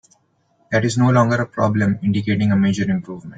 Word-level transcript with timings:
That 0.71 0.83
is 0.83 0.97
no 0.97 1.11
longer 1.11 1.35
a 1.35 1.45
problem, 1.47 1.99
indicating 2.01 2.51
a 2.51 2.55
major 2.55 2.89
improvement. 2.89 3.29